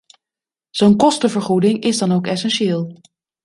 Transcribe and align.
Zo'n 0.69 0.95
kostenvergoeding 0.97 1.81
is 1.83 1.97
dan 1.97 2.11
ook 2.11 2.27
essentieel. 2.27 2.99